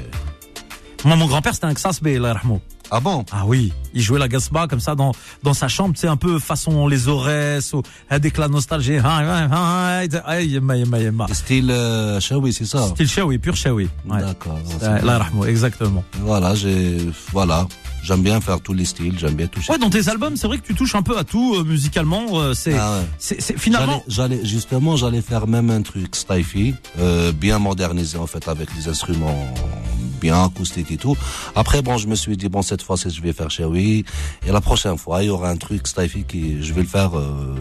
[1.04, 2.62] Moi, mon grand-père, c'était un Xasbe, la Rahmo.
[2.90, 3.26] Ah bon?
[3.32, 5.12] Ah oui, il jouait la gasba comme ça dans
[5.44, 8.98] dans sa chambre, c'est un peu façon les Aurès ou avec la nostalgie.
[11.34, 12.88] Style euh, Shawi, c'est ça?
[12.90, 13.90] Style Shawi, pur Shawi.
[14.08, 14.22] Ouais.
[14.22, 14.60] D'accord.
[14.84, 15.00] Euh.
[15.04, 16.04] La Rahmo, exactement.
[16.22, 16.98] Voilà, j'ai,
[17.32, 17.68] voilà.
[18.04, 19.74] J'aime bien faire tous les styles, j'aime bien toucher.
[19.74, 22.26] Ouais, dans tes albums, c'est vrai que tu touches un peu à tout euh, musicalement.
[22.40, 23.38] euh, c'est Ah ouais.
[23.58, 24.02] finalement.
[24.08, 28.88] J'allais, justement, j'allais faire même un truc Staifi, euh, bien modernisé en fait avec des
[28.88, 29.38] instruments
[30.20, 31.18] bien acoustiques et tout.
[31.56, 34.06] Après, bon, je me suis dit bon, cette fois, c'est je vais faire Shawi,
[34.46, 37.18] et la prochaine fois, il y aura un truc Staifi qui, je vais le faire,
[37.18, 37.56] euh,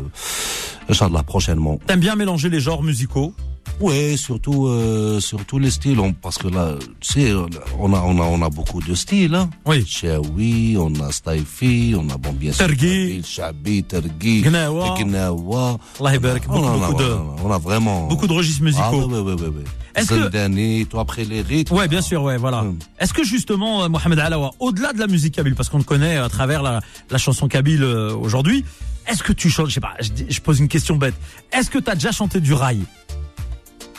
[0.89, 1.79] Inch'Allah, prochainement.
[1.87, 3.35] T'aimes bien mélanger les genres musicaux?
[3.81, 7.33] Ouais, surtout, euh, surtout les styles, on- parce que là, tu sais,
[7.79, 9.51] on a, on a, on a beaucoup de styles, hein.
[9.67, 9.85] Oui.
[9.87, 13.23] Shawi, on a Staifi, on a bon bien sûr Tergi.
[13.25, 14.95] Shabi, Tergi, Gnawa.
[14.99, 15.79] Gnawa.
[16.01, 19.09] Allah beaucoup, de, on a- vraiment beaucoup de registres Ah musicaux.
[19.09, 19.65] ouais, ouais, ouais, ouais, ouais.
[19.95, 21.75] Est-ce que- toi après les rythmes.
[21.75, 22.61] Ouais, bien sûr, ouais, voilà.
[22.61, 22.79] Hum.
[22.99, 26.17] Est-ce que justement, euh, Mohamed Alawa, au-delà de la musique kabyle, parce qu'on le connaît
[26.17, 28.65] à travers la, la chanson kabyle euh, aujourd'hui,
[29.07, 31.15] est-ce que tu chantes, je sais pas, je, je pose une question bête,
[31.53, 32.81] est-ce que tu as déjà chanté du rail?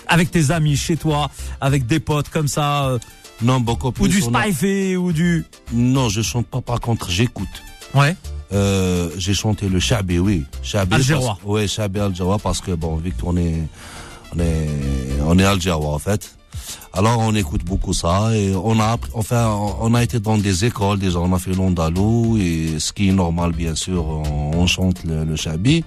[0.08, 1.30] Avec tes amis, chez toi,
[1.62, 3.00] avec des potes comme ça, euh,
[3.42, 4.04] Non, beaucoup plus.
[4.06, 5.46] ou du on a- spifé, ou du...
[5.74, 7.48] Non, je chante pas, par contre, j'écoute.
[7.94, 8.16] Ouais.
[8.54, 10.46] Euh, j'ai chanté le Shabi, oui.
[10.64, 10.96] Shabi.
[10.96, 11.38] Algérois.
[11.42, 13.62] parce- Ouais, Shabi Algérois parce que bon, vu qu'on est,
[14.36, 14.70] on est,
[15.26, 16.34] on est Algérois en fait.
[16.94, 19.48] Alors on écoute beaucoup ça et on a, appris- enfin,
[19.82, 21.20] on a été dans des écoles déjà.
[21.20, 25.26] On a fait l'Andalou et ce qui est normal bien sûr, on, on chante le,
[25.26, 25.84] le Shabi.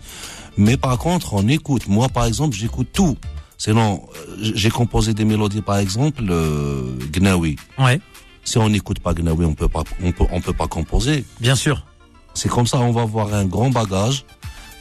[0.59, 1.89] Mais par contre, on écoute.
[1.89, 3.17] Moi, par exemple, j'écoute tout.
[3.61, 7.57] Sinon, euh, j'ai composé des mélodies, par exemple, euh, Gnawi.
[7.79, 8.01] Ouais,
[8.43, 11.27] Si on n'écoute pas Gnawi, on peut pas, on peut, on peut pas composer.
[11.41, 11.85] bien sûr.
[12.33, 14.25] C'est comme ça, on va avoir un grand bagage.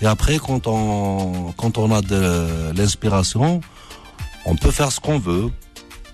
[0.01, 3.59] Et après, quand on, quand on a de l'inspiration,
[4.45, 5.49] on peut faire ce qu'on veut.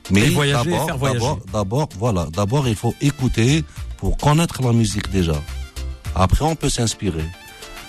[0.09, 3.63] Mais d'abord, d'abord, voilà, d'abord, il faut écouter
[3.97, 5.39] pour connaître la musique déjà.
[6.15, 7.25] Après, on peut s'inspirer.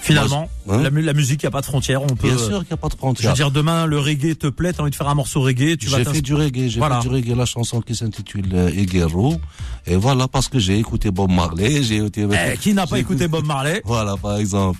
[0.07, 2.03] Finalement, hein la, mu- la musique, il n'y a pas de frontières.
[2.03, 3.31] On peut, Bien sûr qu'il n'y a pas de Je frontière.
[3.31, 5.89] veux dire, demain, le reggae te plaît, t'as envie de faire un morceau reggae, tu
[5.89, 7.01] vas J'ai fait du reggae, j'ai Voilà.
[7.01, 9.41] fait du reggae, la chanson qui s'intitule euh, Eguero.
[9.87, 12.27] Et voilà, parce que j'ai écouté Bob Marley, j'ai écouté...
[12.53, 13.83] Eh, qui n'a pas écouté Bob Marley?
[13.85, 14.79] Voilà, par exemple.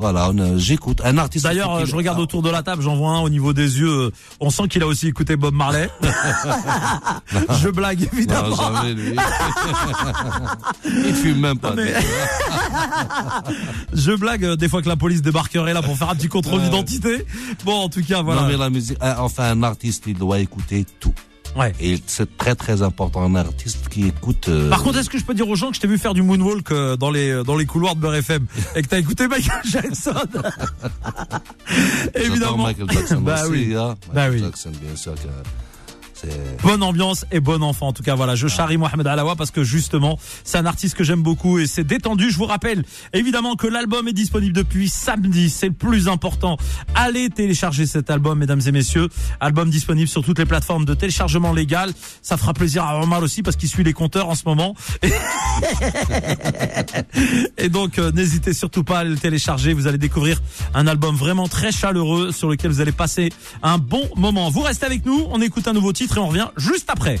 [0.00, 1.44] Voilà, euh, j'écoute un artiste.
[1.44, 3.90] D'ailleurs, euh, je regarde autour de la table, j'en vois un au niveau des yeux.
[4.06, 5.90] euh, On sent qu'il a aussi écouté Bob Marley.
[7.60, 8.54] je blague Non, évidemment.
[8.56, 9.16] jamais lui.
[10.84, 11.74] Il fume même pas.
[11.74, 11.94] mais-
[13.92, 17.26] Je blague des fois que la police débarquerait là pour faire un petit contrôle d'identité.
[17.64, 18.42] Bon, en tout cas, voilà.
[18.42, 21.14] Non mais la musique, enfin un artiste, il doit écouter tout.
[21.58, 21.74] Ouais.
[21.80, 24.48] Et c'est très très important un artiste qui écoute.
[24.48, 26.14] euh, Par contre, est-ce que je peux dire aux gens que je t'ai vu faire
[26.14, 28.98] du moonwalk euh, dans les euh, dans les couloirs de Beurre FM et que t'as
[28.98, 30.14] écouté Michael Jackson
[32.14, 32.64] Évidemment.
[32.64, 33.74] Michael Jackson bah aussi, oui.
[33.76, 33.96] hein.
[34.12, 34.40] Bah Michael oui.
[34.40, 35.28] Jackson, bien sûr que.
[36.62, 37.88] Bonne ambiance et bon enfant.
[37.88, 41.04] En tout cas, voilà, je charrie Mohamed Alawa parce que justement, c'est un artiste que
[41.04, 42.30] j'aime beaucoup et c'est détendu.
[42.30, 45.50] Je vous rappelle évidemment que l'album est disponible depuis samedi.
[45.50, 46.56] C'est le plus important.
[46.94, 49.08] Allez télécharger cet album, mesdames et messieurs.
[49.40, 51.92] Album disponible sur toutes les plateformes de téléchargement légal.
[52.22, 54.74] Ça fera plaisir à Omar aussi parce qu'il suit les compteurs en ce moment.
[57.58, 59.72] Et, donc, euh, n'hésitez surtout pas à le télécharger.
[59.72, 60.40] Vous allez découvrir
[60.74, 63.30] un album vraiment très chaleureux sur lequel vous allez passer
[63.62, 64.50] un bon moment.
[64.50, 65.26] Vous restez avec nous.
[65.30, 67.19] On écoute un nouveau titre et on revient juste après.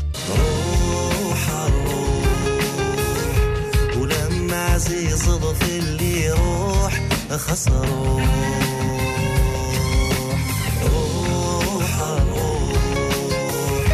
[3.97, 8.23] ولما عزيز صدف اللي يروح خسروح
[10.83, 11.99] روح
[12.35, 13.87] روح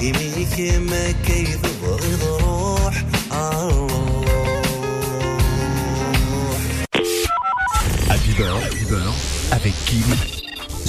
[0.00, 3.96] يميك ما كيف بغيض روح عالروح
[8.08, 9.14] Happy Beurre, Happy Beurre,
[9.52, 10.39] avec Kim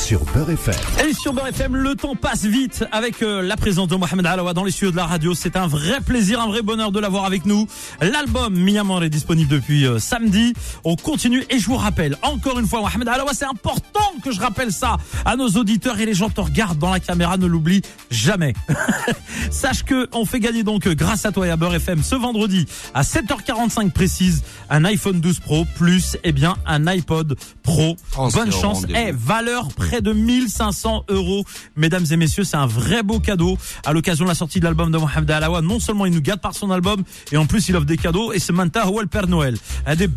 [0.02, 0.74] sur Beurre FM.
[1.06, 4.52] Et sur Beurre FM, le temps passe vite avec euh, la présence de Mohamed Alawa
[4.52, 5.32] dans les studios de la radio.
[5.32, 7.68] C'est un vrai plaisir, un vrai bonheur de l'avoir avec nous.
[8.00, 10.54] L'album Miamor est disponible depuis euh, samedi.
[10.82, 14.40] On continue et je vous rappelle encore une fois, Mohamed Alawa, c'est important que je
[14.40, 17.82] rappelle ça à nos auditeurs et les gens te regardent dans la caméra, ne l'oublie
[18.10, 18.54] jamais.
[19.52, 22.16] Sache que on fait gagner donc euh, grâce à toi et à Beurre FM ce
[22.16, 27.96] vendredi à 7h45 précise un iPhone 12 Pro plus eh bien un iPod Pro.
[28.18, 28.84] Oh, Bonne chance.
[28.94, 31.44] Eh, valeur près de 1500 euros.
[31.76, 34.90] Mesdames et messieurs, c'est un vrai beau cadeau à l'occasion de la sortie de l'album
[34.90, 35.60] de Mohamed Alawa.
[35.60, 38.32] Non seulement il nous gâte par son album, et en plus il offre des cadeaux,
[38.32, 39.58] et c'est Manta ou le Père Noël.
[39.94, 40.08] Des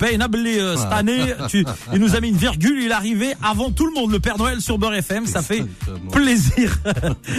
[0.60, 3.86] euh, cette année, tu, il nous a mis une virgule, il est arrivé avant tout
[3.86, 5.66] le monde, le Père Noël sur Beurre FM, ça fait
[6.12, 6.78] plaisir.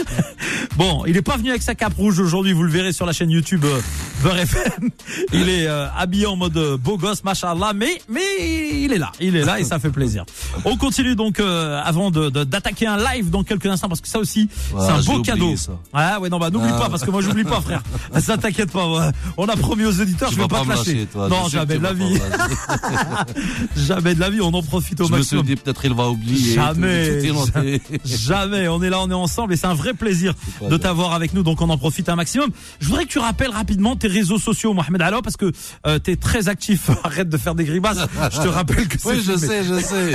[0.77, 3.13] bon, il est pas venu avec sa cape rouge aujourd'hui, vous le verrez sur la
[3.13, 3.81] chaîne YouTube euh,
[4.23, 4.91] Beurre FM.
[5.33, 9.13] Il est euh, habillé en mode euh, beau gosse, machallah, mais mais il est là,
[9.21, 10.25] il est là et ça fait plaisir.
[10.67, 14.19] On continue donc euh, avant de- d'attaquer un live dans quelques instants parce que ça
[14.19, 15.57] aussi Ouais, c'est un beau cadeau.
[15.57, 15.73] ça.
[15.93, 16.79] Ah ouais non bah n'oublie Ah.
[16.81, 17.83] pas parce que moi j'oublie pas frère.
[18.21, 18.87] Ça t'inquiète pas.
[18.89, 19.11] ouais.
[19.37, 20.93] On a promis aux auditeurs, Tu je vais pas pas te lâcher.
[20.95, 21.29] lâcher, toi.
[21.29, 22.19] non jamais de la vie,
[23.77, 24.41] jamais de la vie.
[24.41, 25.47] On en profite au Je me suis maximum.
[25.47, 26.55] dit peut-être il va oublier.
[26.55, 27.21] Jamais.
[28.05, 30.35] Jamais, on est là, on est ensemble et c'est un vrai plaisir
[30.69, 32.51] de t'avoir avec nous, donc on en profite un maximum.
[32.81, 35.53] Je voudrais que tu rappelles rapidement tes réseaux sociaux, Mohamed Allo, parce que
[35.87, 36.91] euh, t'es très actif.
[37.05, 37.99] Arrête de faire des grimaces.
[38.33, 40.13] Je te rappelle que c'est Oui, je sais, je sais,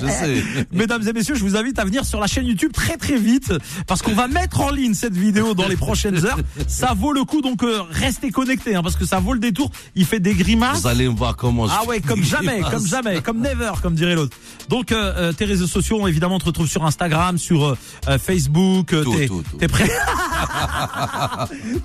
[0.00, 0.44] je sais.
[0.72, 3.52] Mesdames et messieurs, je vous invite à venir sur la chaîne YouTube très très vite
[3.86, 6.38] parce qu'on va mettre en ligne cette vidéo dans les prochaines heures.
[6.66, 9.70] Ça vaut le coup, donc euh, restez connectés hein, parce que ça vaut le détour.
[9.94, 10.80] Il fait des grimaces.
[10.82, 14.14] Vous allez me voir comment Ah ouais, comme jamais, comme jamais, comme never, comme dirait
[14.14, 14.36] l'autre.
[14.68, 18.88] Donc euh, euh, tes réseaux sociaux, évidemment, on te retrouve sur Instagram, sur euh, Facebook.
[18.88, 19.56] Tout, t'es, tout, tout.
[19.56, 19.88] t'es prêt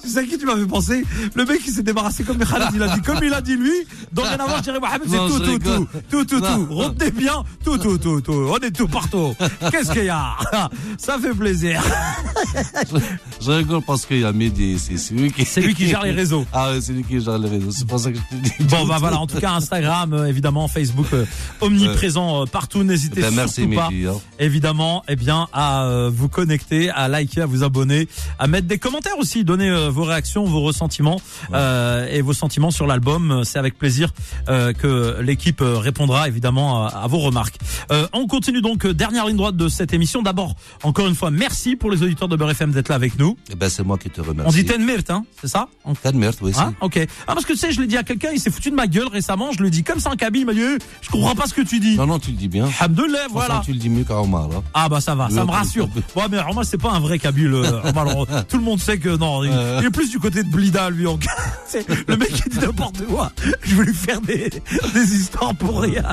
[0.02, 2.38] Tu sais à qui tu m'avais pensé Le mec qui s'est débarrassé comme
[2.74, 3.72] il a dit comme il a dit lui.
[4.12, 6.66] Dorénavant, je dirais Mohamed, c'est Non, tout, tout, tout, tout, tout, Non.
[6.66, 6.76] tout.
[6.76, 8.48] Retenez bien, tout, tout, tout, tout.
[8.50, 9.34] On est tout partout.
[9.72, 10.36] Qu'est-ce qu'il y a
[10.98, 11.82] Ça fait plaisir.
[13.42, 14.98] Je rigole parce qu'il y a Mehdi ici.
[14.98, 15.46] C'est lui qui.
[15.46, 16.46] C'est lui qui gère les réseaux.
[16.54, 17.72] Ah ouais, c'est lui qui gère les réseaux.
[17.72, 18.52] C'est pour ça que je te dis.
[18.66, 21.26] Bon bah voilà, en tout cas Instagram, euh, évidemment, Facebook, euh,
[21.62, 22.84] omniprésent euh, partout.
[22.84, 23.90] N'hésitez Ben, merci surtout pas.
[23.90, 24.08] Mehdi.
[24.08, 24.14] hein.
[24.40, 28.08] évidemment, eh bien, à vous connecter, à liker, à vous abonner
[28.40, 31.20] à mettre des commentaires aussi, donner euh, vos réactions, vos ressentiments
[31.54, 33.42] euh, et vos sentiments sur l'album.
[33.44, 34.12] C'est avec plaisir
[34.48, 37.58] que l'équipe répondra évidemment à, à vos remarques.
[37.92, 40.22] Euh, on continue donc dernière ligne de cette émission.
[40.22, 43.36] D'abord, encore une fois, merci pour les auditeurs de Beurre FM d'être là avec nous.
[43.52, 44.50] Eh ben, c'est moi qui te remercie.
[44.50, 47.00] On dit Tenmirt, hein, c'est ça On- Tenmert, oui, Hein ok.
[47.28, 48.88] Ah parce que tu sais, je l'ai dit à quelqu'un, il s'est foutu de ma
[48.88, 49.52] gueule récemment.
[49.52, 51.54] Je le dis comme ça en cabine, il m'a dit, Eh, je comprends pas ce
[51.54, 51.96] que tu dis.
[51.98, 52.68] Non, non, tu le dis bien.
[52.80, 53.62] Alhamdoulilah, voilà.
[53.66, 54.62] tu le dis mieux qu'Omar, là.
[54.74, 55.88] Ah bah ça va, ça me rassure.
[56.16, 57.54] Bon mais moi c'est pas un vrai Kabyle.
[57.54, 58.08] euh, Omar,
[58.48, 59.80] tout le monde sait que non, il, Euh.
[59.82, 61.08] il est plus du côté de Blida lui.
[61.08, 61.18] En...
[62.08, 63.32] Le mec qui dit n'importe quoi.
[63.64, 64.50] Je vais lui faire des,
[64.94, 66.04] des histoires pour rien.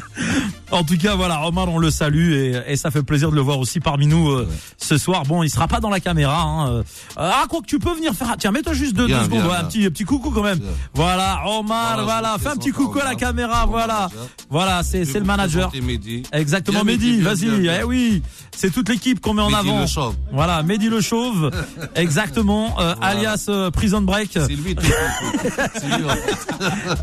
[0.70, 3.42] En tout cas voilà, Omar on le salue et, et ça fait plaisir de le
[3.42, 5.24] voir aussi parmi nous euh, ce soir.
[5.24, 6.40] Bon il sera pas dans la caméra.
[6.42, 6.70] Hein.
[6.70, 6.82] euh.
[7.16, 8.36] Ah quoi que tu peux venir faire.
[8.38, 10.60] Tiens mets-toi juste deux, secondes, ouais, un petit petit coucou quand même.
[10.94, 14.08] Voilà Omar, Voilà, voilà, fais un petit coucou à la caméra, voilà,
[14.48, 15.70] voilà c'est le manager.
[15.82, 16.22] Mehdi.
[16.32, 17.66] Exactement, Mehdi, vas-y.
[17.66, 18.22] Eh oui,
[18.56, 19.80] c'est toute l'équipe qu'on met en avant.
[19.80, 20.14] le chauve.
[20.32, 21.50] Voilà, Mehdi le chauve,
[21.94, 23.16] exactement, euh, Voilà.
[23.16, 24.32] alias euh, Prison Break.
[24.32, 24.76] C'est lui.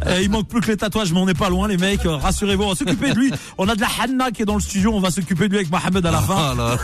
[0.06, 2.02] Euh, il manque plus que les tatouages, mais on n'est pas loin, les mecs.
[2.04, 3.32] Rassurez-vous, on va s'occuper de lui.
[3.58, 5.58] On a de la Hanna qui est dans le studio, on va s'occuper de lui
[5.58, 6.56] avec Mohamed à la fin.
[6.56, 6.78] Voilà.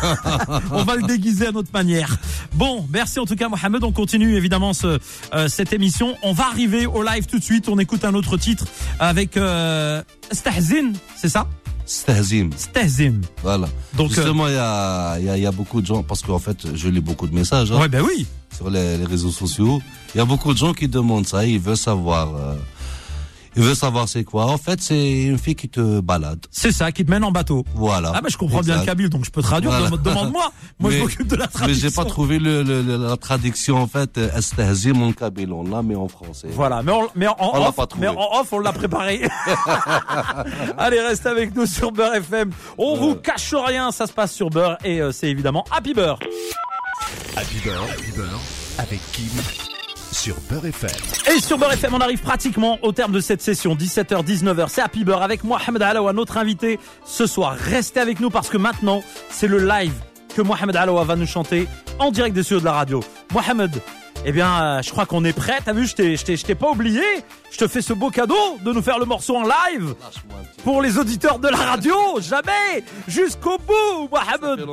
[0.72, 2.16] On va le déguiser à notre manière.
[2.54, 3.84] Bon, merci en tout cas Mohamed.
[3.84, 5.00] On continue évidemment ce,
[5.34, 6.16] euh, cette émission.
[6.24, 7.68] On va arriver au live tout de suite.
[7.70, 8.66] On écoute un autre titre
[9.00, 11.48] avec euh, Stahzin, c'est ça?
[11.86, 12.50] Stahzim.
[12.56, 13.16] Stahzin.
[13.42, 13.68] Voilà.
[13.96, 16.02] Donc, euh, Justement, il y a, il y, a, il y a beaucoup de gens,
[16.02, 18.26] parce qu'en fait, je lis beaucoup de messages hein, ouais, ben oui.
[18.56, 19.82] sur les, les réseaux sociaux.
[20.16, 22.30] Il y a beaucoup de gens qui demandent ça, ils veulent savoir.
[23.56, 24.46] Ils veulent savoir c'est quoi.
[24.46, 26.40] En fait, c'est une fille qui te balade.
[26.52, 27.64] C'est ça qui te mène en bateau.
[27.76, 28.12] Voilà.
[28.16, 29.72] Ah bah je comprends bien le kabyle donc je peux traduire.
[29.72, 29.90] Voilà.
[29.98, 30.52] Demande-moi.
[30.80, 31.90] Moi je Mais- m'occupe de la Mais traduction.
[31.90, 34.18] j'ai pas trouvé le, le- le- la traduction en fait.
[34.18, 36.48] Estahzim en kabyle, on l'a mais en français.
[36.52, 38.08] Voilà, mais, on, mais en, On l'a off, pas trouvé.
[38.08, 39.22] mais en off, on l'a préparé.
[40.78, 42.52] Allez, reste avec nous sur Beurre FM.
[42.78, 46.20] On vous cache rien, ça se passe sur Beurre et euh, c'est évidemment Happy Beurre.
[47.36, 48.40] Happy Beurre, Happy Beurre,
[48.78, 49.30] avec Kim
[50.14, 50.92] sur Beurre FM.
[51.36, 54.68] Et sur Beurre FM, on arrive pratiquement au terme de cette session, 17h, 19h.
[54.70, 57.56] C'est Happy Beurre avec Mohamed Alaoua, notre invité ce soir.
[57.58, 59.94] Restez avec nous parce que maintenant, c'est le live
[60.36, 61.68] que Mohamed Alaoua va nous chanter
[62.00, 63.04] en direct des studios de la radio.
[63.34, 63.72] Mohamed,
[64.26, 65.60] eh bien, euh, je crois qu'on est prêt.
[65.64, 67.02] T'as vu, je t'ai, je t'ai, je t'ai pas oublié.
[67.52, 69.96] Je te fais ce beau cadeau de nous faire le morceau en live
[70.64, 71.96] pour les auditeurs de la radio.
[72.20, 74.66] Jamais Jusqu'au bout, Mohamed.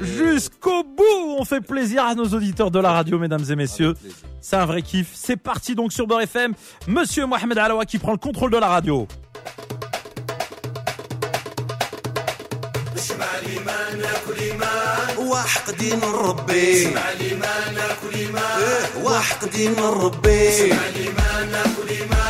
[0.00, 3.94] Jusqu'au bout, on fait plaisir à nos auditeurs de la radio, mesdames et messieurs.
[4.40, 5.10] C'est un vrai kiff.
[5.14, 6.54] C'est parti donc sur Beurre FM.
[6.86, 9.08] Monsieur Mohamed Alaoua qui prend le contrôle de la radio.
[15.18, 18.46] وحقدي نربي اسمع لي ما ناكل ما
[19.02, 22.22] وحقدي نربي اسمع لي ما ناكل ما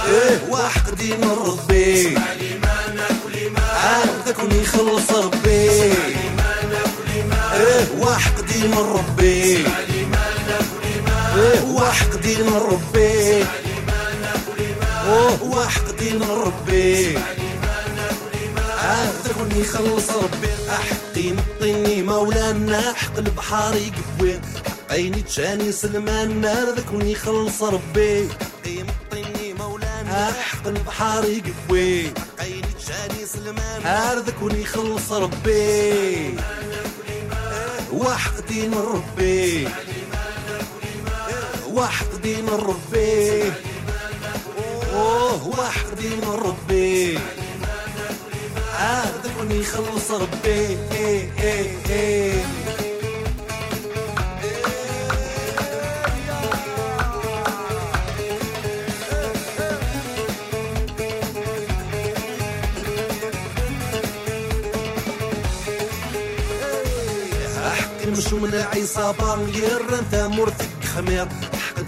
[0.49, 5.69] وحقدي نربي اسمع لي ما ناكل ما عندك يخلص ربي.
[5.71, 13.09] اسمع لي ما ناكل ما وحقدي نربي اسمع لي ما ناكل ما وحقدي نربي
[13.43, 17.19] اسمع لي ما ناكل ما وحقدي نربي
[18.81, 24.41] عاودك يخلص ربي أحقي نطيني مولانا حق البحر يقوي.
[24.91, 28.29] حقيني تشاني سلمان ذاك يخلص ربي.
[28.29, 32.13] حقي نطيني مولانا حق البحر يقوي.
[32.39, 33.83] حقيني تشاني سلمان
[34.27, 36.35] ذاك يخلص ربي.
[37.93, 39.69] وحقدي من ربي.
[41.69, 43.53] وحقدي من ربي.
[44.93, 47.19] أوه وحقدي من ربي.
[48.81, 50.79] عاذبني خلص ربي.
[50.93, 52.45] اي اي اي
[67.67, 71.29] احكم من عيصابر يرن ثمور ثق خمير.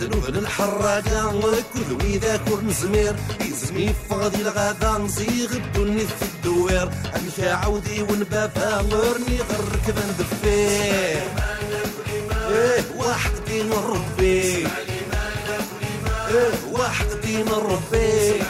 [0.03, 1.31] دلوه الحراقة
[1.75, 6.89] كل ويدا كل زمير يزمي فغدي الغدا نزي الدنيا في الدوير.
[7.17, 11.23] أمشي عودي ونبافا غر غركب دفير
[12.51, 14.67] إيه واحد دين ربي.
[16.29, 18.43] إيه واحد دين ربي.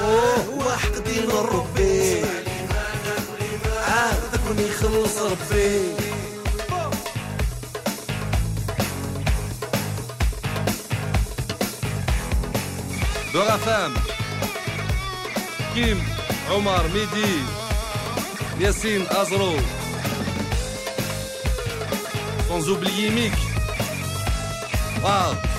[0.00, 2.22] أوه واحد دين ربي.
[3.88, 6.09] عاد ذكرني خلص ربي.
[13.40, 13.94] دورا فام
[15.74, 16.02] كيم
[16.50, 17.42] عمر ميدي
[18.60, 19.56] ياسين أزرو
[22.48, 22.68] Sans
[23.10, 23.32] ميك
[25.04, 25.50] واو Wow.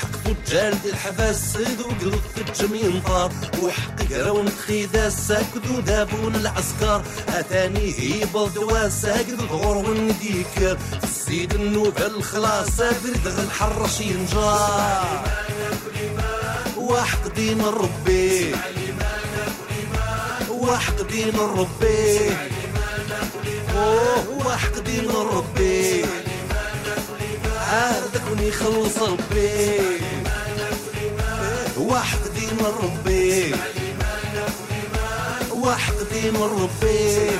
[0.00, 7.02] حقفو الجلد الحباس ذوق الفجم ينطار وحق قرون خيدا ساكد ودابون العسكر.
[7.28, 10.78] أتاني هي بلدوا قد الغور ونديكر
[11.30, 15.24] زيد النوبة الخلاص برد غنحر شي نجار
[16.76, 18.54] واحق دين ربي
[20.48, 22.30] واحق دين ربي
[23.76, 26.04] أوه واحق دين ربي
[27.58, 29.80] عهدك ونخلص ربي.
[31.76, 33.54] واحق دين ربي
[35.50, 37.30] واحق دين ربي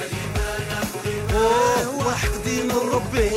[1.31, 3.31] نبغوك دين ربي.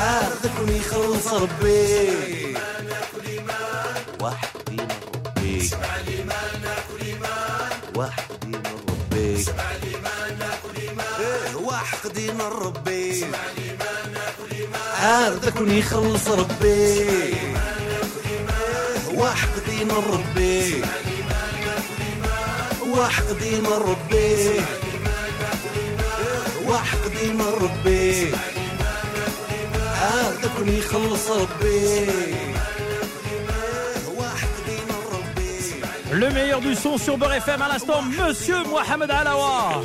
[0.00, 2.10] عارضك ونخلص ربي.
[4.20, 5.60] وحدي من ربي.
[5.60, 7.36] اسمعني ما ناكل ما
[7.96, 9.40] وحدي من ربي.
[9.40, 11.08] اسمعني ما ناكل ما
[11.68, 13.10] وحدي من ربي.
[13.10, 17.34] اسمعني ما ناكل ما عارضك ونخلص ربي
[19.14, 20.60] وحدي من ربي.
[20.64, 20.82] إيه،
[22.88, 24.60] وحدي دين ربي.
[29.95, 32.35] هذاك يخلص ربي إيه،
[34.17, 35.55] واحد دين ربي
[36.11, 39.81] Le meilleur du son sur Beurre FM à l'instant, Monsieur Mohamed Alawa.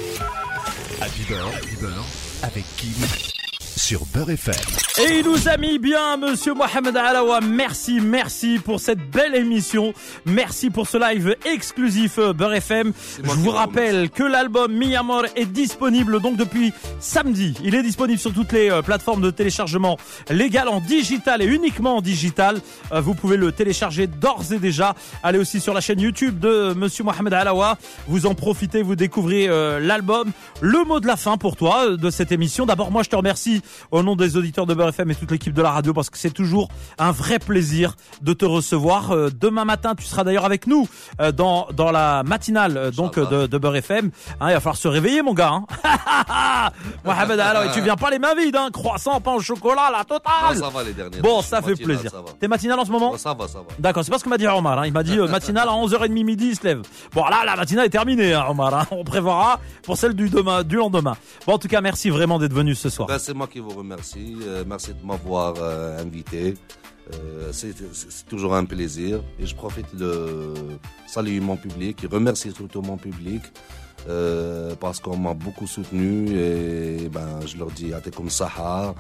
[1.02, 2.04] Happy Beurre, Happy Beurre,
[2.42, 3.33] avec Kim
[3.77, 4.55] sur Beurre FM.
[4.99, 7.41] Et il nous a mis bien, monsieur Mohamed Alawa.
[7.41, 9.93] Merci, merci pour cette belle émission.
[10.25, 12.93] Merci pour ce live exclusif euh, Beurre FM.
[13.21, 17.53] Je vous rappelle que l'album Mi Amor est disponible donc depuis samedi.
[17.63, 19.97] Il est disponible sur toutes les euh, plateformes de téléchargement
[20.29, 22.61] légal en digital et uniquement en digital.
[22.93, 24.95] Euh, Vous pouvez le télécharger d'ores et déjà.
[25.23, 27.77] Allez aussi sur la chaîne YouTube de monsieur Mohamed Alawa.
[28.07, 29.47] Vous en profitez, vous découvrez
[29.81, 30.31] l'album.
[30.61, 32.65] Le mot de la fin pour toi de cette émission.
[32.65, 33.61] D'abord, moi, je te remercie
[33.91, 36.17] au nom des auditeurs de Beurre FM et toute l'équipe de la radio parce que
[36.17, 39.11] c'est toujours un vrai plaisir de te recevoir.
[39.11, 40.87] Euh, demain matin, tu seras d'ailleurs avec nous
[41.21, 44.11] euh, dans dans la matinale euh, donc de, de Beurre FM.
[44.39, 45.51] Hein, il va falloir se réveiller, mon gars.
[45.51, 45.65] Hein.
[47.05, 48.69] Mohamed et tu viens pas les mains vides, hein.
[48.71, 50.57] Croissant, pain au chocolat, la Non, totale.
[50.57, 51.19] ça va les derniers.
[51.21, 52.11] Bon, ça fait plaisir.
[52.39, 53.65] T'es matinal en ce moment ça va, ça va.
[53.79, 54.79] D'accord, c'est pas ce que m'a dit Omar.
[54.79, 54.87] Hein.
[54.87, 56.81] Il m'a dit euh, matinale à 11h30 midi, il se lève.
[57.13, 58.85] Bon là, la matinale est terminée, Omar.
[58.91, 61.15] On prévoira pour celle du demain, du lendemain.
[61.45, 63.07] Bon, en tout cas, merci vraiment d'être venu ce soir.
[63.07, 64.36] Ben, c'est moi qui vous remercie.
[64.42, 66.54] Euh, merci de m'avoir euh, invité.
[67.12, 69.22] Euh, c'est c'est toujours un plaisir.
[69.38, 70.54] Et je profite de
[71.06, 73.42] saluer mon public et remercier surtout mon public.
[74.08, 78.94] euh, parce qu'on m'a beaucoup soutenu et ben je leur dis comme Sahar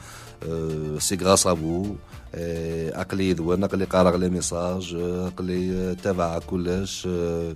[0.46, 1.96] euh, c'est grâce à vous
[2.36, 4.94] Et عقلي يدوان عقلي قارغ les messages
[5.26, 7.54] عقلي تابع كلش euh,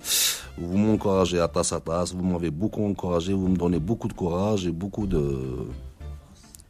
[0.57, 4.13] vous m'encouragez à tasse à tasse vous m'avez beaucoup encouragé vous me donnez beaucoup de
[4.13, 5.23] courage et beaucoup de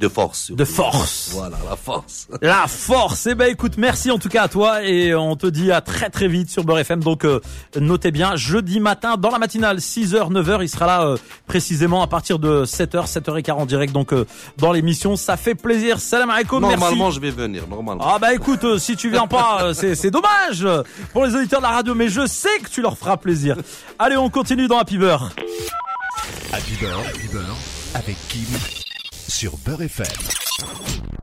[0.01, 0.57] de force surtout.
[0.57, 1.31] De force.
[1.33, 3.27] voilà la force La force.
[3.27, 6.09] Eh ben, écoute, merci en tout cas à toi et on te dit à très
[6.09, 7.03] très vite sur Beurre FM.
[7.05, 7.41] Donc, euh,
[7.79, 12.07] notez bien, jeudi matin dans la matinale, 6h, 9h, il sera là euh, précisément à
[12.07, 13.93] partir de 7h, 7h15 en direct.
[13.93, 16.01] Donc, euh, dans l'émission, ça fait plaisir.
[16.01, 16.61] Salam alaikum.
[16.63, 16.77] merci.
[16.77, 19.95] normalement je vais venir normalement Ah bah écoute, euh, si tu viens pas, euh, c'est
[19.95, 20.67] c'est dommage
[21.13, 23.57] pour les auditeurs de la radio, mais je sais que tu leur feras plaisir.
[23.99, 25.31] Allez, on continue dans Happy Beurre.
[26.53, 27.57] Happy Beurre, Happy Beurre,
[27.95, 28.47] avec Kim
[29.31, 31.21] sur Beurre FM.